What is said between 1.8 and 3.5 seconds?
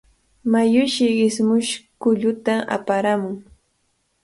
kulluta aparamun.